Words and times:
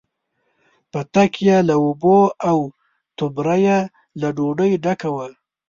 پتک 0.91 1.31
یې 1.47 1.57
له 1.67 1.75
اوبو، 1.83 2.17
او 2.49 2.57
توبره 3.17 3.55
یې 3.65 3.79
له 4.19 4.27
ډوډۍ 4.37 4.71
ډکه 4.83 5.09
وه. 5.15 5.27